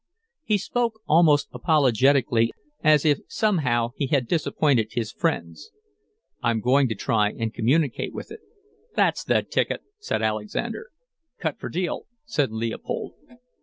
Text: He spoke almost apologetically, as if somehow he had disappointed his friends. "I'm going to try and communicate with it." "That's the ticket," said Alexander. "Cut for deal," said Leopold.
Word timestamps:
He 0.43 0.57
spoke 0.57 0.99
almost 1.05 1.47
apologetically, 1.53 2.51
as 2.83 3.05
if 3.05 3.19
somehow 3.27 3.89
he 3.95 4.07
had 4.07 4.27
disappointed 4.27 4.87
his 4.93 5.11
friends. 5.11 5.69
"I'm 6.41 6.59
going 6.59 6.87
to 6.89 6.95
try 6.95 7.29
and 7.29 7.53
communicate 7.53 8.11
with 8.11 8.31
it." 8.31 8.39
"That's 8.95 9.23
the 9.23 9.43
ticket," 9.43 9.81
said 9.99 10.23
Alexander. 10.23 10.89
"Cut 11.37 11.59
for 11.59 11.69
deal," 11.69 12.07
said 12.25 12.51
Leopold. 12.51 13.13